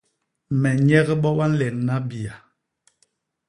Me 0.61 0.69
nyék 0.85 1.07
bo 1.21 1.29
ba 1.37 1.45
nleñna 1.51 1.95
biya. 2.09 2.35